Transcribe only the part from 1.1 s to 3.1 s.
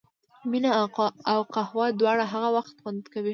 او قهوه دواړه هغه وخت خوند